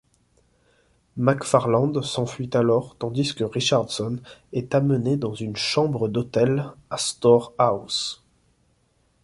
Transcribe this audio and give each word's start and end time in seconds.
McFarland 1.15 2.01
s'enfuit 2.01 2.49
alors 2.55 2.95
tandis 2.97 3.35
de 3.35 3.45
Richardson 3.45 4.17
est 4.51 4.73
amené 4.73 5.15
dans 5.15 5.35
une 5.35 5.55
chambre 5.55 6.07
d'hôtel 6.09 6.71
Astore 6.89 7.53
House. 7.59 8.23